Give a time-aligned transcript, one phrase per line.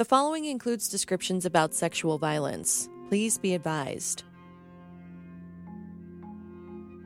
[0.00, 2.88] The following includes descriptions about sexual violence.
[3.10, 4.24] Please be advised.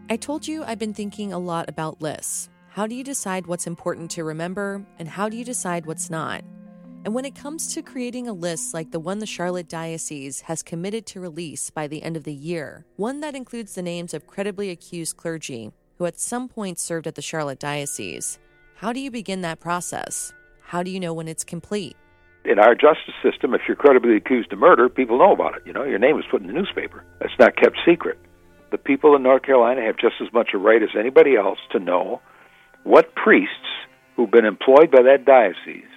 [0.08, 2.50] I told you I've been thinking a lot about lists.
[2.68, 6.44] How do you decide what's important to remember, and how do you decide what's not?
[7.04, 10.62] And when it comes to creating a list like the one the Charlotte Diocese has
[10.62, 14.28] committed to release by the end of the year, one that includes the names of
[14.28, 18.38] credibly accused clergy who at some point served at the Charlotte Diocese,
[18.76, 20.32] how do you begin that process?
[20.60, 21.96] How do you know when it's complete?
[22.44, 25.62] In our justice system, if you're credibly accused of murder, people know about it.
[25.64, 27.04] You know, your name is put in the newspaper.
[27.20, 28.18] It's not kept secret.
[28.70, 31.78] The people in North Carolina have just as much a right as anybody else to
[31.78, 32.20] know
[32.82, 33.54] what priests
[34.16, 35.88] who've been employed by that diocese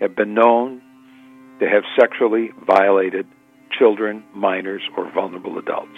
[0.00, 0.82] have been known
[1.60, 3.26] to have sexually violated
[3.78, 5.96] children, minors, or vulnerable adults.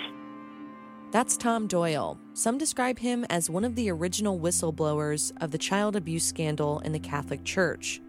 [1.12, 2.18] That's Tom Doyle.
[2.34, 6.92] Some describe him as one of the original whistleblowers of the child abuse scandal in
[6.92, 8.00] the Catholic Church.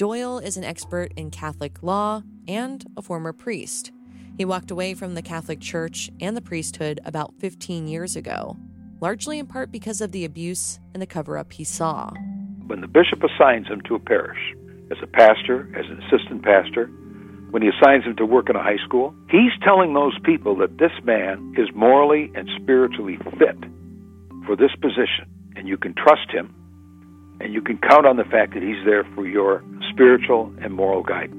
[0.00, 3.92] Doyle is an expert in Catholic law and a former priest.
[4.38, 8.56] He walked away from the Catholic Church and the priesthood about 15 years ago,
[9.02, 12.14] largely in part because of the abuse and the cover up he saw.
[12.66, 14.40] When the bishop assigns him to a parish,
[14.90, 16.86] as a pastor, as an assistant pastor,
[17.50, 20.78] when he assigns him to work in a high school, he's telling those people that
[20.78, 23.58] this man is morally and spiritually fit
[24.46, 26.54] for this position, and you can trust him
[27.40, 31.02] and you can count on the fact that he's there for your spiritual and moral
[31.02, 31.36] guidance.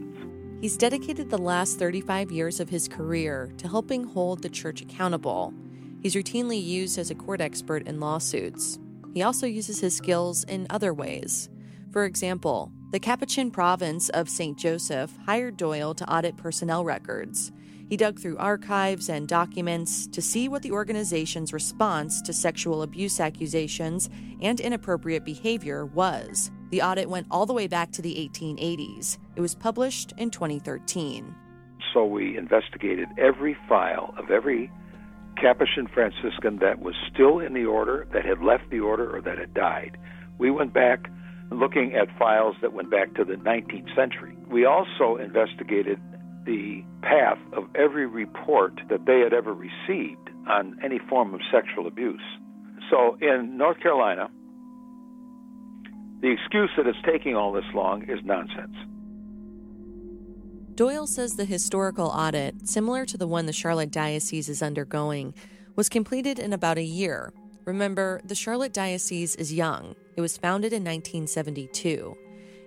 [0.62, 5.54] He's dedicated the last 35 years of his career to helping hold the church accountable.
[6.02, 8.80] He's routinely used as a court expert in lawsuits.
[9.14, 11.50] He also uses his skills in other ways.
[11.92, 14.58] For example, the Capuchin province of St.
[14.58, 17.52] Joseph hired Doyle to audit personnel records.
[17.92, 23.20] He dug through archives and documents to see what the organization's response to sexual abuse
[23.20, 24.10] accusations
[24.42, 26.52] and inappropriate behavior was.
[26.70, 29.18] The audit went all the way back to the 1880s.
[29.36, 31.36] It was published in 2013.
[31.94, 34.72] So we investigated every file of every
[35.36, 39.38] Capuchin Franciscan that was still in the order, that had left the order, or that
[39.38, 39.98] had died.
[40.38, 41.12] We went back
[41.52, 44.38] looking at files that went back to the 19th century.
[44.50, 46.00] We also investigated
[46.46, 51.88] the path of every report that they had ever received on any form of sexual
[51.88, 52.22] abuse.
[52.90, 54.30] So in North Carolina,
[56.22, 58.76] the excuse that it's taking all this long is nonsense.
[60.76, 65.34] Doyle says the historical audit, similar to the one the Charlotte Diocese is undergoing,
[65.76, 67.34] was completed in about a year.
[67.66, 69.96] Remember, the Charlotte Diocese is young.
[70.16, 72.16] It was founded in 1972.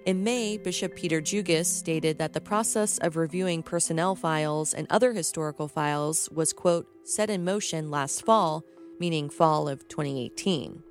[0.07, 5.15] In May, Bishop Peter Jugis stated that the process of reviewing personnel files and other
[5.15, 8.65] historical files was, quote, set in motion last fall,
[9.01, 10.83] meaning fall of 2018.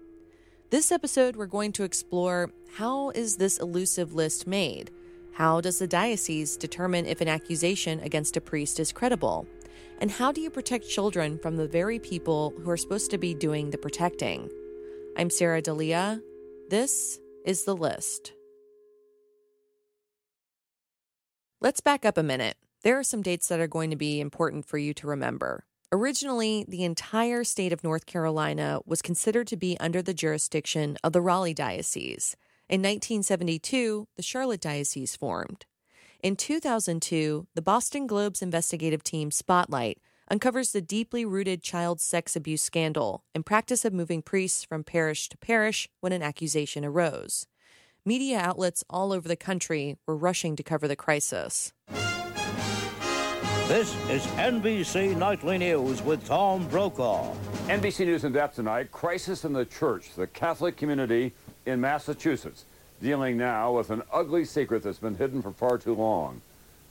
[0.72, 4.90] This episode, we're going to explore how is this elusive list made?
[5.34, 9.46] How does the diocese determine if an accusation against a priest is credible?
[10.00, 13.36] And how do you protect children from the very people who are supposed to be
[13.36, 14.50] doing the protecting?
[15.16, 16.20] I'm Sarah Delia.
[16.72, 18.34] This is The List.
[21.64, 22.58] Let's back up a minute.
[22.82, 25.64] There are some dates that are going to be important for you to remember.
[25.94, 31.14] Originally, the entire state of North Carolina was considered to be under the jurisdiction of
[31.14, 32.36] the Raleigh Diocese.
[32.68, 35.66] In 1972, the Charlotte Diocese formed.
[36.22, 42.62] In 2002, the Boston Globe's investigative team Spotlight uncovers the deeply rooted child sex abuse
[42.62, 47.48] scandal and practice of moving priests from parish to parish when an accusation arose
[48.06, 51.72] media outlets all over the country were rushing to cover the crisis.
[53.68, 57.34] This is NBC Nightly News with Tom Brokaw.
[57.68, 61.32] NBC News in depth tonight crisis in the church, the Catholic community
[61.66, 62.66] in Massachusetts,
[63.02, 66.42] dealing now with an ugly secret that's been hidden for far too long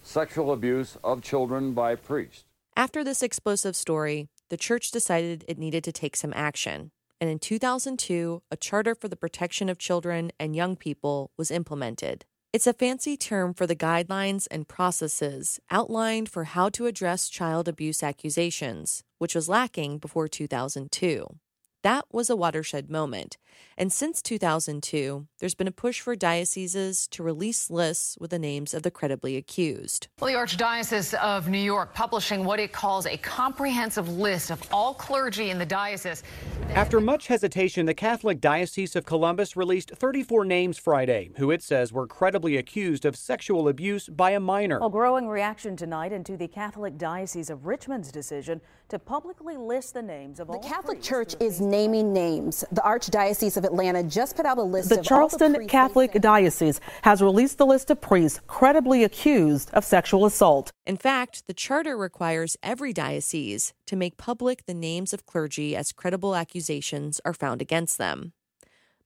[0.05, 2.43] sexual abuse of children by priests.
[2.77, 6.91] After this explosive story, the church decided it needed to take some action
[7.23, 12.25] and in 2002, a Charter for the Protection of Children and Young People was implemented.
[12.53, 17.69] It's a fancy term for the guidelines and processes outlined for how to address child
[17.69, 21.39] abuse accusations, which was lacking before 2002.
[21.83, 23.39] That was a watershed moment.
[23.77, 28.73] And since 2002, there's been a push for dioceses to release lists with the names
[28.73, 30.07] of the credibly accused.
[30.21, 34.95] Well, the Archdiocese of New York publishing what it calls a comprehensive list of all
[34.95, 36.23] clergy in the diocese.
[36.71, 41.93] After much hesitation, the Catholic Diocese of Columbus released 34 names Friday who it says
[41.93, 44.79] were credibly accused of sexual abuse by a minor.
[44.83, 50.03] A growing reaction tonight into the Catholic Diocese of Richmond's decision to publicly list the
[50.03, 52.65] names of the all Catholic Church is naming names.
[52.71, 56.81] The Archdiocese of Atlanta just put out a list the of Charleston the Catholic Diocese
[57.01, 60.71] has released the list of priests credibly accused of sexual assault.
[60.87, 65.93] In fact, the charter requires every diocese to make public the names of clergy as
[65.93, 68.35] credible accusations are found against them.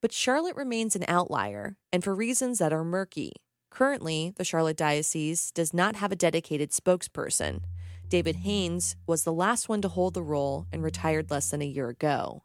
[0.01, 3.33] But Charlotte remains an outlier, and for reasons that are murky.
[3.71, 7.61] Currently, the Charlotte Diocese does not have a dedicated spokesperson.
[8.09, 11.67] David Haynes was the last one to hold the role and retired less than a
[11.67, 12.43] year ago.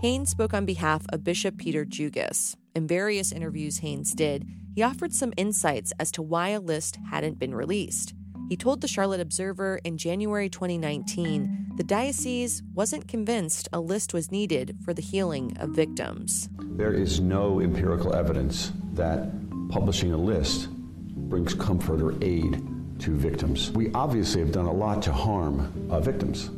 [0.00, 2.56] Haynes spoke on behalf of Bishop Peter Jugis.
[2.74, 7.38] In various interviews Haynes did, he offered some insights as to why a list hadn't
[7.38, 8.14] been released.
[8.48, 14.32] He told the Charlotte Observer in January 2019 the diocese wasn't convinced a list was
[14.32, 16.48] needed for the healing of victims.
[16.58, 19.30] There is no empirical evidence that
[19.68, 22.62] publishing a list brings comfort or aid
[23.00, 23.70] to victims.
[23.70, 26.50] We obviously have done a lot to harm uh, victims.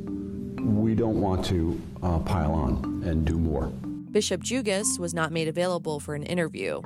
[0.62, 3.66] We don't want to uh, pile on and do more.
[4.12, 6.80] Bishop Jugis was not made available for an interview.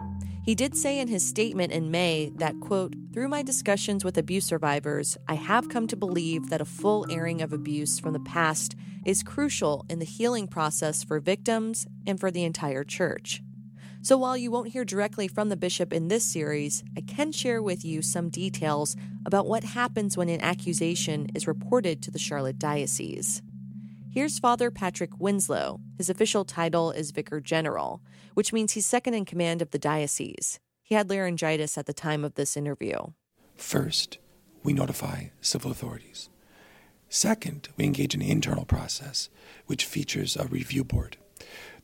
[0.44, 4.46] He did say in his statement in May that, quote, through my discussions with abuse
[4.46, 8.76] survivors, I have come to believe that a full airing of abuse from the past
[9.04, 13.42] is crucial in the healing process for victims and for the entire church.
[14.02, 17.60] So while you won't hear directly from the bishop in this series, I can share
[17.60, 18.94] with you some details
[19.24, 23.42] about what happens when an accusation is reported to the Charlotte Diocese.
[24.16, 25.78] Here's Father Patrick Winslow.
[25.98, 28.00] His official title is Vicar General,
[28.32, 30.58] which means he's second in command of the diocese.
[30.82, 32.96] He had laryngitis at the time of this interview.
[33.58, 34.16] First,
[34.62, 36.30] we notify civil authorities.
[37.10, 39.28] Second, we engage in an internal process,
[39.66, 41.18] which features a review board.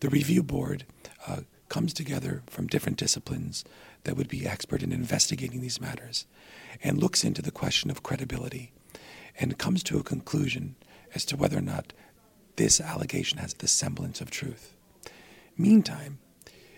[0.00, 0.86] The review board
[1.28, 3.62] uh, comes together from different disciplines
[4.04, 6.24] that would be expert in investigating these matters
[6.82, 8.72] and looks into the question of credibility
[9.38, 10.76] and comes to a conclusion
[11.14, 11.92] as to whether or not
[12.56, 14.74] this allegation has the semblance of truth.
[15.56, 16.18] Meantime,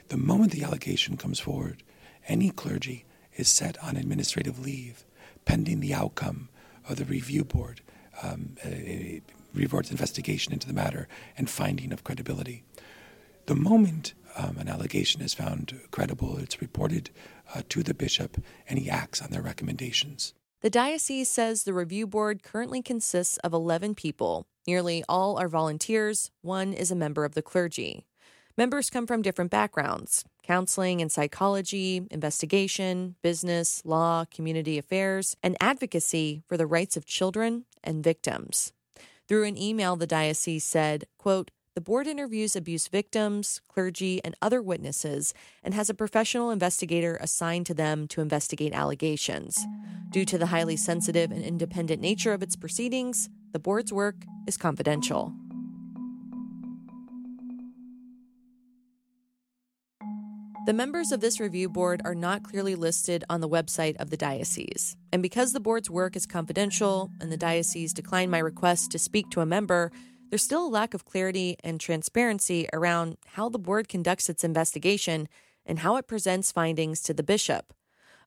[0.09, 1.83] the moment the allegation comes forward,
[2.29, 3.05] any clergy
[3.37, 5.05] is set on administrative leave
[5.45, 6.49] pending the outcome
[6.89, 7.81] of the review board,
[8.23, 8.69] um, uh,
[9.53, 12.63] review board's investigation into the matter and finding of credibility.
[13.47, 17.11] The moment um, an allegation is found credible, it's reported
[17.55, 20.35] uh, to the bishop, and he acts on their recommendations.
[20.65, 24.47] The diocese says the review board currently consists of 11 people.
[24.67, 28.07] Nearly all are volunteers, one is a member of the clergy.
[28.57, 36.43] Members come from different backgrounds counseling and psychology, investigation, business, law, community affairs, and advocacy
[36.49, 38.73] for the rights of children and victims.
[39.29, 44.63] Through an email, the diocese said, quote, the board interviews abuse victims, clergy, and other
[44.63, 45.35] witnesses
[45.65, 49.59] and has a professional investigator assigned to them to investigate allegations.
[50.11, 54.15] Due to the highly sensitive and independent nature of its proceedings, the board's work
[54.47, 55.35] is confidential.
[60.67, 64.17] The members of this review board are not clearly listed on the website of the
[64.17, 64.97] diocese.
[65.13, 69.29] And because the board's work is confidential and the diocese declined my request to speak
[69.31, 69.91] to a member,
[70.35, 75.29] there's still a lack of clarity and transparency around how the board conducts its investigation
[75.65, 77.73] and how it presents findings to the bishop.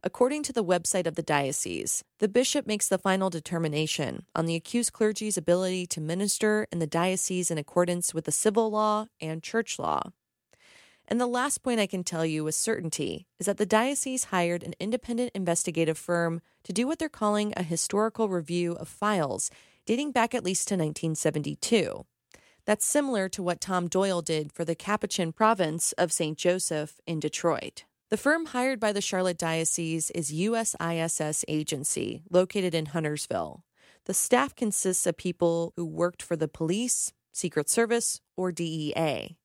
[0.01, 4.55] According to the website of the diocese, the bishop makes the final determination on the
[4.55, 9.43] accused clergy's ability to minister in the diocese in accordance with the civil law and
[9.43, 10.13] church law.
[11.09, 14.63] And the last point I can tell you with certainty is that the diocese hired
[14.63, 19.51] an independent investigative firm to do what they're calling a historical review of files
[19.87, 22.05] dating back at least to 1972.
[22.65, 26.37] That's similar to what Tom Doyle did for the Capuchin province of St.
[26.37, 27.85] Joseph in Detroit.
[28.09, 33.63] The firm hired by the Charlotte Diocese is USISS Agency, located in Huntersville.
[34.05, 39.37] The staff consists of people who worked for the police, Secret Service, or DEA.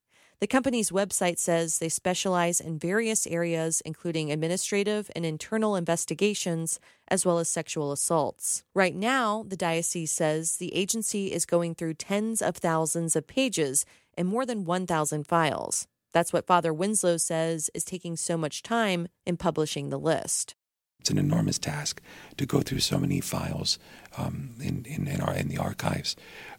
[0.42, 7.24] The company's website says they specialize in various areas, including administrative and internal investigations, as
[7.24, 8.64] well as sexual assaults.
[8.74, 13.86] Right now, the diocese says the agency is going through tens of thousands of pages
[14.18, 15.86] and more than 1,000 files.
[16.12, 20.56] That's what Father Winslow says is taking so much time in publishing the list.
[21.02, 22.00] It's an enormous task
[22.36, 23.76] to go through so many files
[24.16, 26.14] um, in, in, in, our, in the archives.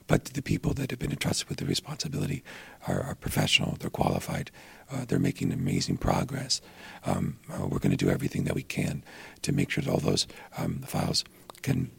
[0.08, 2.44] But the people that have been entrusted with the responsibility
[2.88, 4.52] are, are professional, they're qualified,
[4.92, 6.62] uh, they're making amazing progress.
[7.06, 9.04] Um, uh, we're going to do everything that we can
[9.44, 11.24] to make sure that all those um, files
[11.62, 11.92] can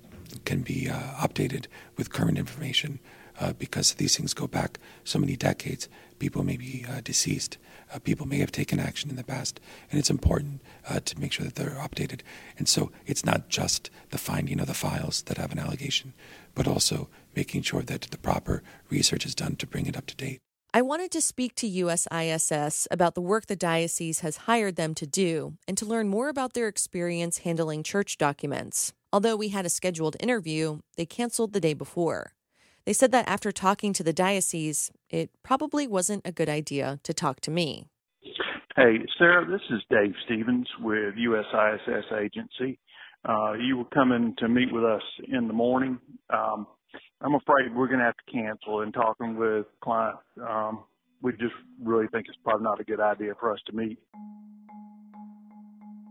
[0.45, 2.99] can be uh, updated with current information
[3.41, 5.89] uh, because these things go back so many decades.
[6.19, 7.59] People may be uh, deceased.
[7.93, 9.61] Uh, people may have taken action in the past,
[9.91, 12.21] and it's important uh, to make sure that they're updated.
[12.59, 16.15] And so it's not just the finding of the files that have an allegation,
[16.55, 20.17] but also making sure that the proper research is done to bring it up to
[20.17, 20.41] date.
[20.77, 25.07] I wanted to speak to USISS about the work the diocese has hired them to
[25.07, 28.93] do and to learn more about their experience handling church documents.
[29.13, 32.33] Although we had a scheduled interview, they canceled the day before.
[32.87, 37.15] They said that after talking to the diocese, it probably wasn't a good idea to
[37.15, 37.89] talk to me.
[38.77, 42.79] Hey, Sarah, this is Dave Stevens with USISS Agency.
[43.27, 45.99] Uh, you were coming to meet with us in the morning.
[46.29, 46.67] Um,
[47.23, 48.83] I'm afraid we're going to have to cancel.
[48.83, 50.85] And talking with clients, um,
[51.23, 53.99] we just really think it's probably not a good idea for us to meet.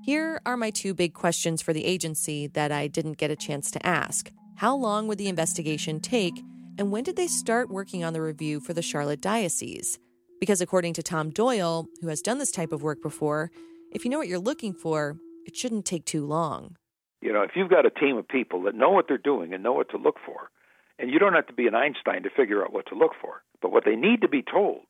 [0.04, 3.70] Here are my two big questions for the agency that I didn't get a chance
[3.72, 4.32] to ask.
[4.56, 6.42] How long would the investigation take?
[6.78, 10.00] And when did they start working on the review for the Charlotte Diocese?
[10.40, 13.52] Because according to Tom Doyle, who has done this type of work before,
[13.92, 15.16] if you know what you're looking for,
[15.46, 16.76] it shouldn't take too long.
[17.22, 19.62] You know, if you've got a team of people that know what they're doing and
[19.62, 20.50] know what to look for,
[20.98, 23.44] and you don't have to be an Einstein to figure out what to look for,
[23.62, 24.86] but what they need to be told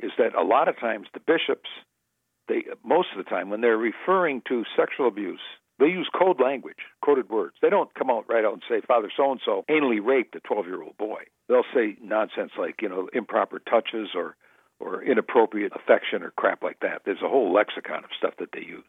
[0.00, 1.68] is that a lot of times the bishops,
[2.48, 5.40] they most of the time when they're referring to sexual abuse,
[5.78, 7.56] they use code language, coded words.
[7.60, 10.40] They don't come out right out and say Father so and so anally raped a
[10.40, 11.24] 12 year old boy.
[11.48, 14.36] They'll say nonsense like you know improper touches or
[14.78, 17.02] or inappropriate affection or crap like that.
[17.04, 18.84] There's a whole lexicon of stuff that they use.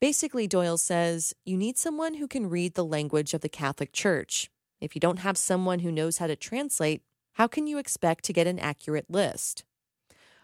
[0.00, 4.50] Basically, Doyle says you need someone who can read the language of the Catholic Church.
[4.80, 7.02] If you don't have someone who knows how to translate,
[7.34, 9.64] how can you expect to get an accurate list?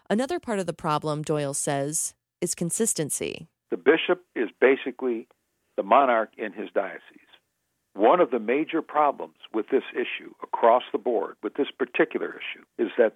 [0.09, 3.47] Another part of the problem, Doyle says, is consistency.
[3.71, 5.27] The bishop is basically
[5.77, 7.01] the monarch in his diocese.
[7.93, 12.65] One of the major problems with this issue across the board, with this particular issue,
[12.77, 13.13] is that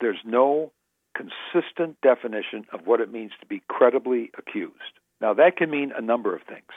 [0.00, 0.72] there's no
[1.14, 4.98] consistent definition of what it means to be credibly accused.
[5.20, 6.72] Now, that can mean a number of things.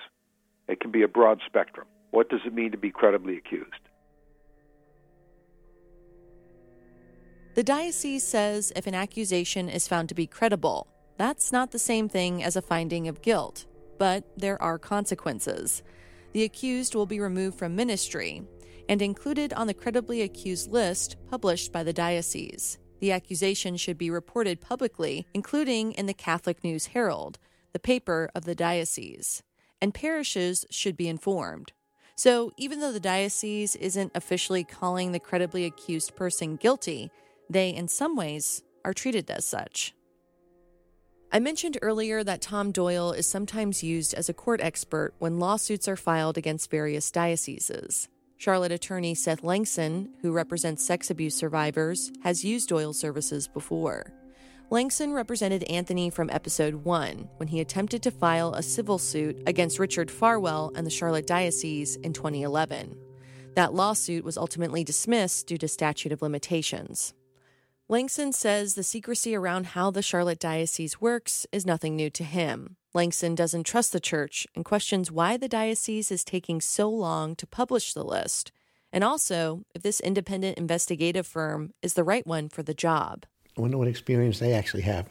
[0.67, 1.87] It can be a broad spectrum.
[2.11, 3.69] What does it mean to be credibly accused?
[7.53, 10.87] The diocese says if an accusation is found to be credible,
[11.17, 13.65] that's not the same thing as a finding of guilt,
[14.01, 15.84] but there are consequences.
[16.34, 18.41] The accused will be removed from ministry
[18.89, 22.79] and included on the credibly accused list published by the diocese.
[23.00, 27.38] The accusation should be reported publicly, including in the Catholic News Herald,
[27.74, 29.43] the paper of the diocese,
[29.79, 31.72] and parishes should be informed.
[32.15, 37.12] So, even though the diocese isn't officially calling the credibly accused person guilty,
[37.51, 39.93] they, in some ways, are treated as such.
[41.33, 45.88] I mentioned earlier that Tom Doyle is sometimes used as a court expert when lawsuits
[45.88, 48.09] are filed against various dioceses.
[48.35, 54.11] Charlotte attorney Seth Langson, who represents sex abuse survivors, has used Doyle services before.
[54.71, 59.79] Langson represented Anthony from episode 1 when he attempted to file a civil suit against
[59.79, 62.97] Richard Farwell and the Charlotte Diocese in 2011.
[63.55, 67.13] That lawsuit was ultimately dismissed due to statute of limitations.
[67.91, 72.77] Langson says the secrecy around how the Charlotte Diocese works is nothing new to him.
[72.95, 77.45] Langson doesn't trust the church and questions why the diocese is taking so long to
[77.45, 78.53] publish the list,
[78.93, 83.25] and also if this independent investigative firm is the right one for the job.
[83.57, 85.10] I wonder what experience they actually have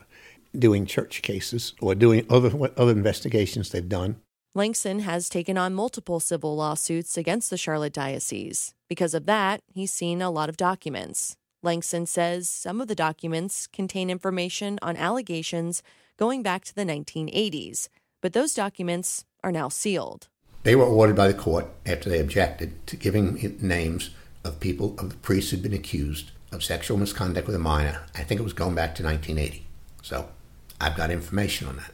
[0.59, 4.23] doing church cases or doing other what other investigations they've done.
[4.57, 8.73] Langson has taken on multiple civil lawsuits against the Charlotte Diocese.
[8.89, 11.37] Because of that, he's seen a lot of documents.
[11.62, 15.83] Langson says some of the documents contain information on allegations
[16.17, 17.88] going back to the 1980s,
[18.21, 20.29] but those documents are now sealed.
[20.62, 24.11] They were ordered by the court after they objected to giving names
[24.45, 28.07] of people, of the priests who'd been accused of sexual misconduct with a minor.
[28.14, 29.67] I think it was going back to 1980.
[30.02, 30.29] So
[30.81, 31.93] I've got information on that.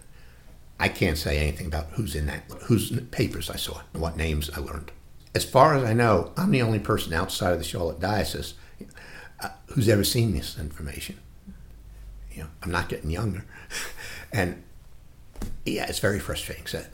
[0.78, 4.50] I can't say anything about who's in that, whose papers I saw, and what names
[4.50, 4.92] I learned.
[5.35, 8.54] As far as I know, I'm the only person outside of the Charlotte Diocese
[9.40, 11.16] uh, who's ever seen this information.
[12.31, 13.45] You know, I'm not getting younger,
[14.33, 14.62] and
[15.64, 16.66] yeah, it's very frustrating.
[16.66, 16.85] So,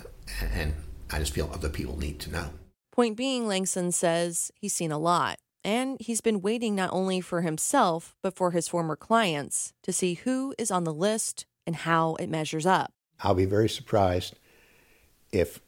[0.40, 0.74] and
[1.10, 2.50] I just feel other people need to know.
[2.92, 7.40] Point being, Langson says he's seen a lot, and he's been waiting not only for
[7.40, 12.14] himself, but for his former clients to see who is on the list and how
[12.16, 12.92] it measures up.
[13.20, 14.34] I'll be very surprised
[15.30, 15.60] if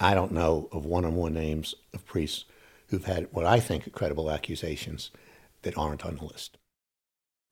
[0.00, 2.46] I don't know of one or more names of priests
[2.88, 5.10] who've had what I think are credible accusations
[5.62, 6.58] that aren't on the list.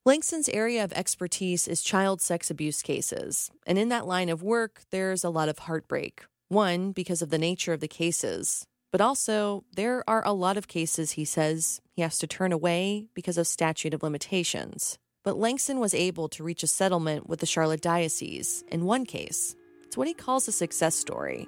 [0.06, 4.82] Langson's area of expertise is child sex abuse cases, and in that line of work,
[4.90, 6.24] there's a lot of heartbreak.
[6.48, 10.66] One, because of the nature of the cases, but also there are a lot of
[10.66, 14.98] cases he says he has to turn away because of statute of limitations.
[15.24, 19.54] But Langson was able to reach a settlement with the Charlotte Diocese in one case.
[19.84, 21.46] It's what he calls a success story.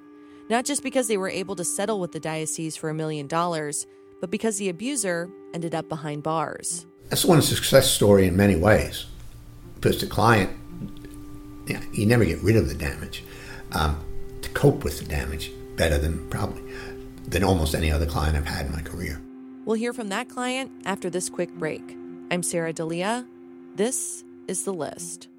[0.51, 3.87] Not just because they were able to settle with the diocese for a million dollars,
[4.21, 6.87] but because the abuser ended up behind bars.
[7.09, 9.07] That's one success story in many ways
[9.75, 10.51] because the client,
[11.67, 13.25] yeah, you never get rid of the damage.
[13.73, 14.05] Um,
[14.43, 16.63] to cope with the damage better than probably
[17.29, 19.21] than almost any other client I've had in my career.
[19.65, 21.97] We'll hear from that client after this quick break.
[22.31, 23.27] I'm Sarah Delia.
[23.77, 25.30] This is the list.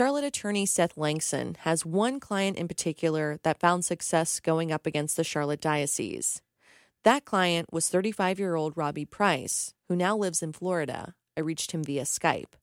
[0.00, 5.14] Charlotte attorney Seth Langson has one client in particular that found success going up against
[5.14, 6.40] the Charlotte Diocese.
[7.02, 11.14] That client was 35 year old Robbie Price, who now lives in Florida.
[11.36, 12.54] I reached him via Skype.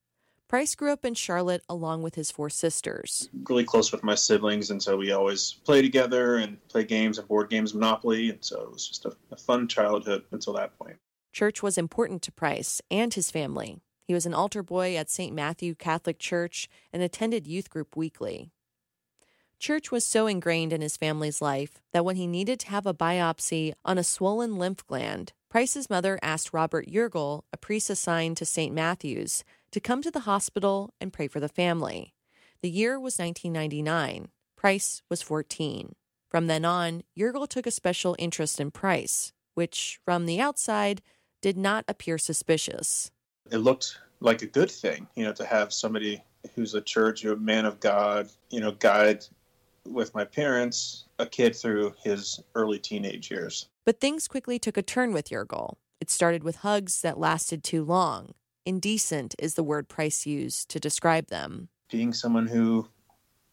[0.48, 3.30] Price grew up in Charlotte along with his four sisters.
[3.48, 7.28] Really close with my siblings, and so we always play together and play games and
[7.28, 10.96] board games, Monopoly, and so it was just a, a fun childhood until that point.
[11.32, 13.78] Church was important to Price and his family.
[14.08, 15.34] He was an altar boy at St.
[15.34, 18.50] Matthew Catholic Church and attended youth group weekly.
[19.58, 22.94] Church was so ingrained in his family's life that when he needed to have a
[22.94, 28.46] biopsy on a swollen lymph gland, Price's mother asked Robert Yurgel, a priest assigned to
[28.46, 28.74] St.
[28.74, 32.14] Matthew's, to come to the hospital and pray for the family.
[32.62, 34.28] The year was 1999.
[34.56, 35.94] Price was 14.
[36.30, 41.02] From then on, Yurgel took a special interest in Price, which, from the outside,
[41.42, 43.10] did not appear suspicious
[43.50, 46.22] it looked like a good thing, you know, to have somebody
[46.54, 49.24] who's a church, a man of God, you know, guide
[49.84, 53.68] with my parents, a kid through his early teenage years.
[53.84, 55.76] But things quickly took a turn with Yurgel.
[56.00, 58.34] It started with hugs that lasted too long.
[58.66, 61.68] Indecent is the word Price used to describe them.
[61.90, 62.86] Being someone who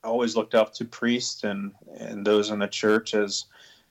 [0.03, 3.45] always looked up to priests and, and those in the church as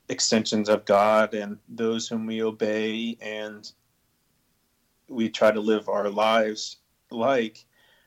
[0.08, 3.72] extensions of God and those whom we obey and
[5.08, 6.78] we try to live our lives
[7.10, 7.64] like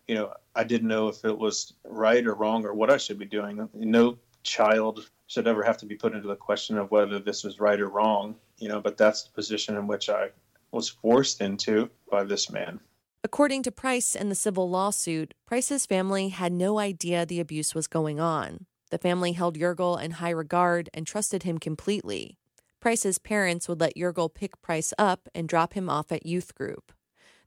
[0.08, 3.20] you know i didn't know if it was right or wrong or what i should
[3.20, 3.68] be doing.
[3.74, 7.60] No child should ever have to be put into the question of whether this was
[7.60, 10.30] right or wrong you know but that's the position in which i
[10.72, 12.80] was forced into by this man.
[13.24, 17.88] According to price and the civil lawsuit price's family had no idea the abuse was
[17.88, 18.66] going on.
[18.89, 22.38] The family held Yurgel in high regard and trusted him completely
[22.80, 26.92] Price's parents would let Yurgel pick Price up and drop him off at youth group.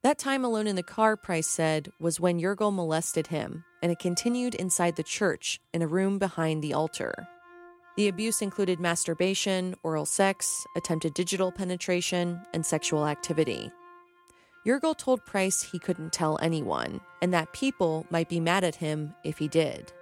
[0.03, 3.99] That time alone in the car, Price said, was when Yurgel molested him, and it
[3.99, 7.29] continued inside the church in a room behind the altar.
[7.97, 13.71] The abuse included masturbation, oral sex, attempted digital penetration, and sexual activity.
[14.67, 19.15] Yurgel told Price he couldn't tell anyone, and that people might be mad at him
[19.23, 19.93] if he did.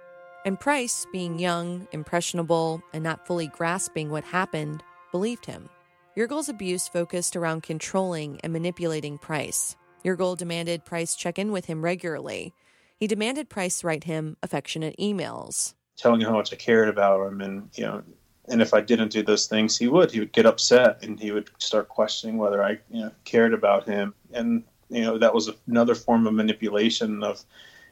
[0.45, 5.69] And Price, being young, impressionable, and not fully grasping what happened, believed him.
[6.17, 9.75] Yurgel's abuse focused around controlling and manipulating Price.
[10.03, 12.53] Yurgel demanded Price check in with him regularly.
[12.97, 15.73] He demanded Price write him affectionate emails.
[15.97, 18.03] Telling him how much I cared about him and, you know,
[18.49, 20.11] and if I didn't do those things, he would.
[20.11, 23.87] He would get upset and he would start questioning whether I, you know, cared about
[23.87, 24.13] him.
[24.33, 27.43] And, you know, that was another form of manipulation of,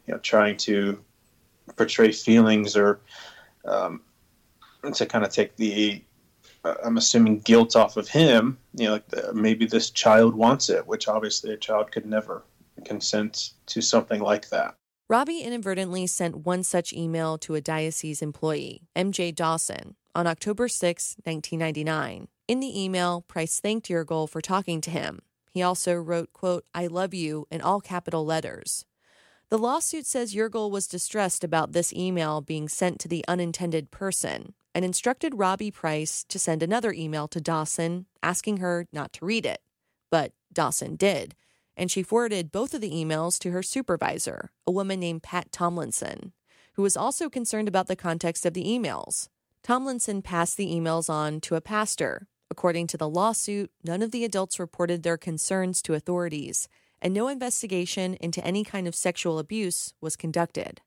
[0.06, 0.98] you know, trying to
[1.76, 3.00] portray feelings or
[3.64, 4.00] um,
[4.92, 6.02] to kind of take the
[6.64, 8.58] Uh, I'm assuming guilt off of him.
[8.74, 12.42] You know, like the, maybe this child wants it, which obviously a child could never
[12.84, 14.74] consent to something like that.
[15.08, 21.16] Robbie inadvertently sent one such email to a diocese employee, MJ Dawson, on October 6,
[21.24, 22.28] 1999.
[22.46, 25.20] In the email, Price thanked Yurgel for talking to him.
[25.50, 28.84] He also wrote, quote, I love you in all capital letters.
[29.48, 34.52] The lawsuit says Yurgel was distressed about this email being sent to the unintended person
[34.78, 39.44] and instructed Robbie Price to send another email to Dawson asking her not to read
[39.44, 39.60] it.
[40.08, 41.34] But Dawson did,
[41.76, 46.32] and she forwarded both of the emails to her supervisor, a woman named Pat Tomlinson,
[46.74, 49.28] who was also concerned about the context of the emails.
[49.64, 52.28] Tomlinson passed the emails on to a pastor.
[52.48, 56.68] According to the lawsuit, none of the adults reported their concerns to authorities,
[57.02, 60.82] and no investigation into any kind of sexual abuse was conducted.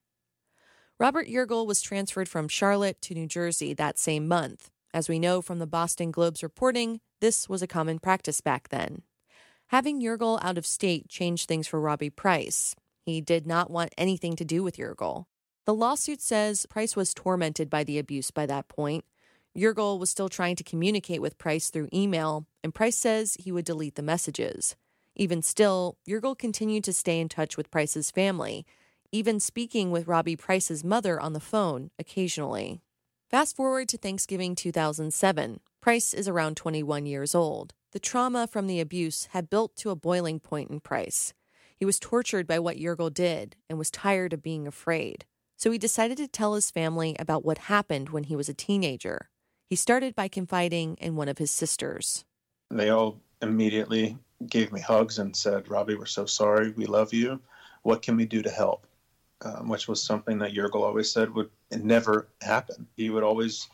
[1.02, 4.70] Robert Yurgel was transferred from Charlotte to New Jersey that same month.
[4.94, 9.02] As we know from the Boston Globe's reporting, this was a common practice back then.
[9.70, 12.76] Having Yurgel out of state changed things for Robbie Price.
[13.04, 15.24] He did not want anything to do with Yurgel.
[15.66, 19.04] The lawsuit says Price was tormented by the abuse by that point.
[19.58, 23.64] Yurgel was still trying to communicate with Price through email, and Price says he would
[23.64, 24.76] delete the messages.
[25.16, 28.64] Even still, Yurgel continued to stay in touch with Price's family
[29.14, 32.80] even speaking with Robbie Price's mother on the phone occasionally.
[33.30, 35.60] Fast forward to Thanksgiving 2007.
[35.82, 37.74] Price is around 21 years old.
[37.92, 41.34] The trauma from the abuse had built to a boiling point in Price.
[41.76, 45.26] He was tortured by what Yurgel did and was tired of being afraid.
[45.58, 49.28] So he decided to tell his family about what happened when he was a teenager.
[49.68, 52.24] He started by confiding in one of his sisters.
[52.70, 56.70] They all immediately gave me hugs and said, Robbie, we're so sorry.
[56.70, 57.40] We love you.
[57.82, 58.86] What can we do to help?
[59.44, 62.86] Um, which was something that Yurgel always said would never happen.
[62.96, 63.68] He would always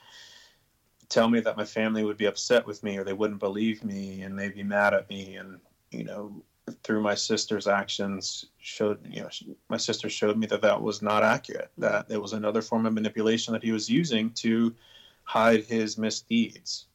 [1.10, 4.22] tell me that my family would be upset with me or they wouldn't believe me
[4.22, 5.36] and they'd be mad at me.
[5.36, 6.42] And, you know,
[6.82, 9.28] through my sister's actions showed, you know,
[9.68, 12.94] my sister showed me that that was not accurate, that it was another form of
[12.94, 14.74] manipulation that he was using to
[15.24, 16.86] hide his misdeeds.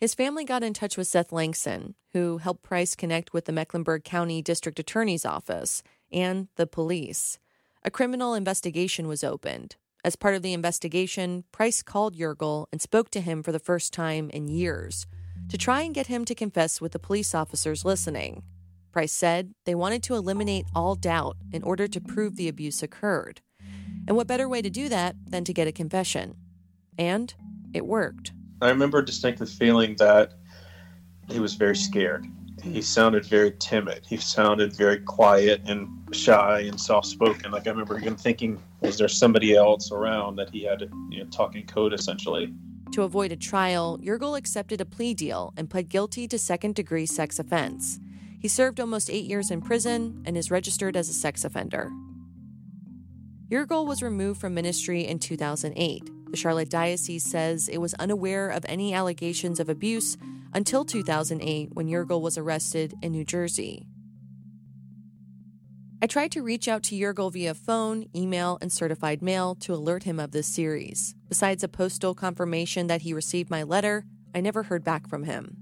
[0.00, 4.02] His family got in touch with Seth Langson, who helped Price connect with the Mecklenburg
[4.02, 7.38] County District Attorney's Office and the police.
[7.86, 9.76] A criminal investigation was opened.
[10.02, 13.92] As part of the investigation, Price called Yurgel and spoke to him for the first
[13.92, 15.06] time in years
[15.50, 18.42] to try and get him to confess with the police officers listening.
[18.90, 23.42] Price said they wanted to eliminate all doubt in order to prove the abuse occurred.
[24.08, 26.36] And what better way to do that than to get a confession?
[26.96, 27.34] And
[27.74, 28.32] it worked.
[28.62, 30.32] I remember distinctly feeling that
[31.28, 32.26] he was very scared.
[32.72, 34.04] He sounded very timid.
[34.06, 37.50] He sounded very quiet and shy and soft spoken.
[37.50, 41.22] Like I remember him thinking, was there somebody else around that he had to you
[41.22, 42.52] know, talk in code essentially?
[42.92, 47.06] To avoid a trial, Yurgel accepted a plea deal and pled guilty to second degree
[47.06, 47.98] sex offense.
[48.40, 51.90] He served almost eight years in prison and is registered as a sex offender.
[53.48, 58.66] Yurgel was removed from ministry in 2008 the Charlotte Diocese says it was unaware of
[58.68, 60.16] any allegations of abuse
[60.54, 63.86] until 2008 when Yurgel was arrested in New Jersey.
[66.00, 70.02] I tried to reach out to Yurgel via phone, email, and certified mail to alert
[70.02, 71.14] him of this series.
[71.28, 75.56] Besides a postal confirmation that he received my letter, I never heard back from him.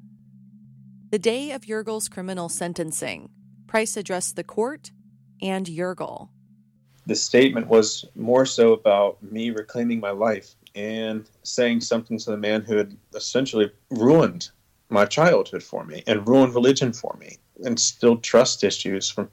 [1.10, 3.30] The day of Yurgel's criminal sentencing,
[3.72, 4.90] Price addressed the court
[5.40, 6.28] and Yurgel.
[7.06, 12.36] The statement was more so about me reclaiming my life and saying something to the
[12.36, 14.50] man who had essentially ruined
[14.92, 19.28] my childhood for me and ruined religion for me and still trust issues from,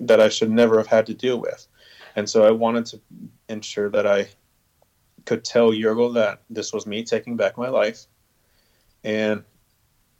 [0.00, 1.66] that I should never have had to deal with.
[2.14, 3.00] And so I wanted to
[3.48, 4.28] ensure that I
[5.24, 8.06] could tell Yurgel that this was me taking back my life.
[9.04, 9.42] And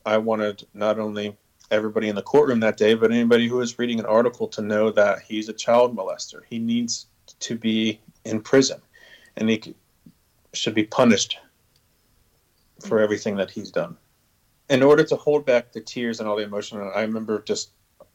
[0.05, 1.37] I wanted not only
[1.71, 4.91] everybody in the courtroom that day, but anybody who was reading an article to know
[4.91, 6.43] that he's a child molester.
[6.49, 7.07] He needs
[7.41, 8.81] to be in prison.
[9.37, 9.75] And he
[10.53, 11.39] should be punished
[12.87, 13.97] for everything that he's done.
[14.69, 17.71] In order to hold back the tears and all the emotion, I remember just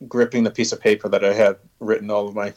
[0.08, 2.54] gripping the piece of paper that I had written all of my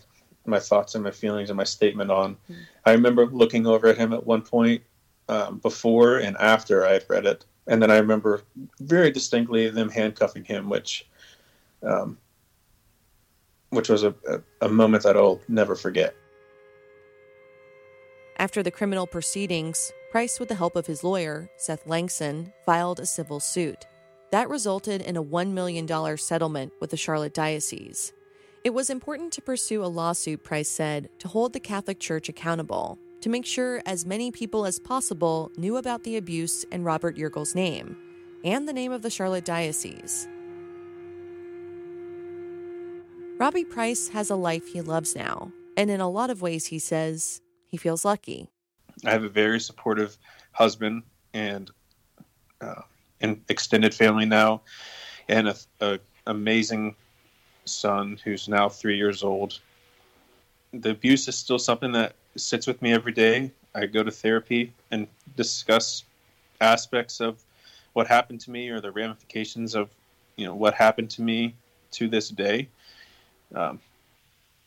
[0.47, 2.35] my thoughts and my feelings and my statement on.
[2.35, 2.61] Mm-hmm.
[2.85, 4.83] I remember looking over at him at one point
[5.29, 8.43] um, before and after I had read it, and then I remember
[8.81, 11.09] very distinctly them handcuffing him, which
[11.83, 12.19] um,
[13.71, 16.15] which was a, a, a moment that I'll never forget.
[18.39, 23.05] After the criminal proceedings, Price, with the help of his lawyer, Seth Langson, filed a
[23.05, 23.85] civil suit.
[24.31, 28.13] That resulted in a $1 million settlement with the Charlotte Diocese.
[28.63, 32.97] It was important to pursue a lawsuit, Price said, to hold the Catholic Church accountable,
[33.23, 37.57] to make sure as many people as possible knew about the abuse and Robert Yurgel's
[37.57, 37.97] name,
[38.45, 40.29] and the name of the Charlotte Diocese.
[43.41, 46.79] Robbie Price has a life he loves now, and in a lot of ways, he
[46.79, 48.54] says, he feels lucky.
[49.05, 50.17] I have a very supportive
[50.53, 51.03] husband
[51.33, 51.71] and
[52.61, 52.83] uh,
[53.21, 54.63] an extended family now,
[55.29, 56.95] and a, a amazing
[57.65, 59.59] son who's now three years old.
[60.73, 63.51] The abuse is still something that sits with me every day.
[63.75, 66.05] I go to therapy and discuss
[66.61, 67.43] aspects of
[67.93, 69.89] what happened to me or the ramifications of
[70.37, 71.55] you know what happened to me
[71.93, 72.69] to this day.
[73.55, 73.81] Um,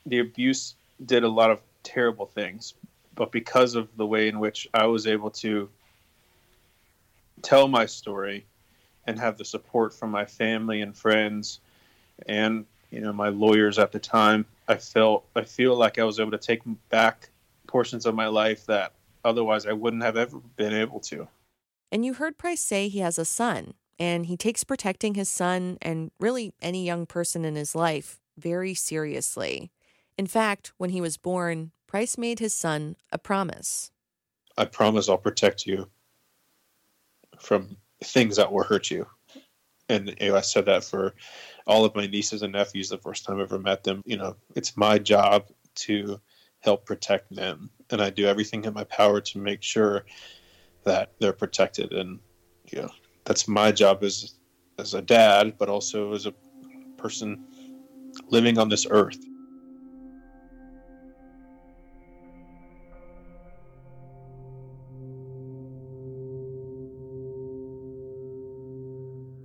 [0.05, 2.73] the abuse did a lot of terrible things,
[3.17, 5.67] but because of the way in which I was able to
[7.41, 8.45] tell my story
[9.05, 11.59] and have the support from my family and friends
[12.27, 16.19] and you know my lawyers at the time i felt i feel like i was
[16.19, 17.29] able to take back
[17.67, 21.27] portions of my life that otherwise i wouldn't have ever been able to.
[21.91, 25.77] And you heard price say he has a son and he takes protecting his son
[25.81, 29.71] and really any young person in his life very seriously.
[30.17, 33.91] In fact when he was born Price made his son a promise.
[34.57, 35.87] I promise I'll protect you
[37.39, 39.07] from things that will hurt you.
[39.89, 41.15] And you know, I said that for
[41.65, 44.01] all of my nieces and nephews the first time I ever met them.
[44.05, 45.45] You know, it's my job
[45.75, 46.19] to
[46.59, 47.69] help protect them.
[47.89, 50.03] And I do everything in my power to make sure
[50.83, 51.93] that they're protected.
[51.93, 52.19] And,
[52.65, 52.89] you know,
[53.23, 54.33] that's my job as,
[54.77, 56.33] as a dad, but also as a
[56.97, 57.45] person
[58.29, 59.19] living on this earth.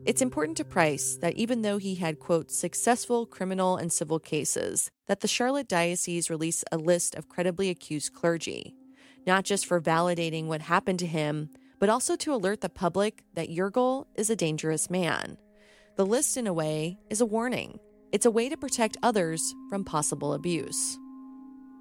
[0.05, 4.91] It's important to Price that even though he had, quote, successful criminal and civil cases,
[5.07, 8.75] that the Charlotte Diocese release a list of credibly accused clergy,
[9.29, 13.49] not just for validating what happened to him, but also to alert the public that
[13.49, 15.39] Yurgel is a dangerous man.
[15.97, 17.79] The list, in a way, is a warning.
[18.11, 20.99] It's a way to protect others from possible abuse.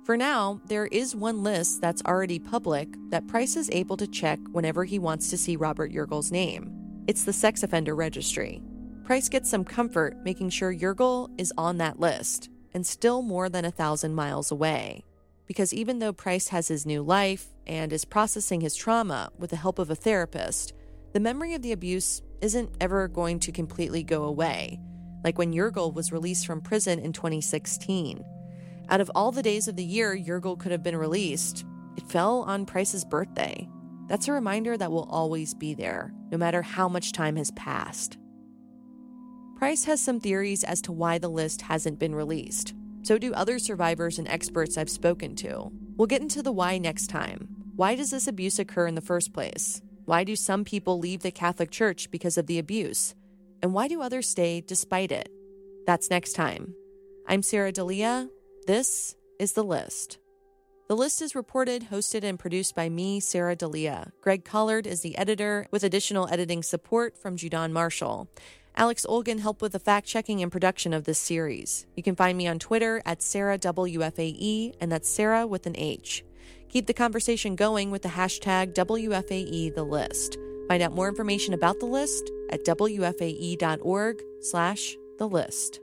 [0.06, 4.38] For now, there is one list that's already public that Price is able to check
[4.52, 6.81] whenever he wants to see Robert Yurgel's name.
[7.08, 8.62] It's the Sex Offender Registry.
[9.06, 13.66] Price gets some comfort making sure Yurgel is on that list and still more than
[13.66, 15.04] a thousand miles away.
[15.48, 19.56] Because even though Price has his new life and is processing his trauma with the
[19.56, 20.74] help of a therapist,
[21.12, 24.80] the memory of the abuse isn't ever going to completely go away,
[25.24, 28.24] like when Yurgel was released from prison in 2016.
[28.90, 31.66] Out of all the days of the year Yurgel could have been released,
[31.98, 33.68] it fell on Price's birthday.
[34.08, 38.18] That's a reminder that will always be there, no matter how much time has passed.
[39.58, 42.74] Price has some theories as to why the list hasn't been released.
[43.04, 45.72] So do other survivors and experts I've spoken to.
[45.98, 47.48] We'll get into the why next time.
[47.76, 49.82] Why does this abuse occur in the first place?
[50.06, 53.14] Why do some people leave the Catholic Church because of the abuse?
[53.62, 55.30] And why do others stay despite it?
[55.86, 56.74] That's next time.
[57.28, 58.30] I'm Sarah Delia.
[58.68, 60.18] This is The List.
[60.92, 64.12] The list is reported, hosted, and produced by me, Sarah Delia.
[64.20, 68.28] Greg Collard is the editor, with additional editing support from Judan Marshall.
[68.76, 71.86] Alex Olgin helped with the fact checking and production of this series.
[71.96, 76.26] You can find me on Twitter at SarahWFAE, and that's Sarah with an H.
[76.68, 80.38] Keep the conversation going with the hashtag WFAE the list.
[80.68, 85.80] Find out more information about the list at WFAE.org slash the list.